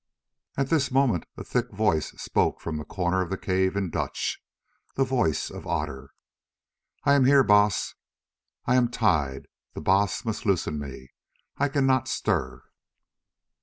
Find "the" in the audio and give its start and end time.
2.77-2.83, 3.29-3.37, 4.95-5.03, 9.75-9.81